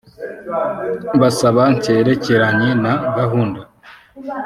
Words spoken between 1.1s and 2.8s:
basaba cyerekeranye